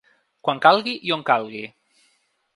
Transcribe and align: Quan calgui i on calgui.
Quan 0.47 0.61
calgui 0.63 0.95
i 1.11 1.13
on 1.17 1.23
calgui. 1.29 1.63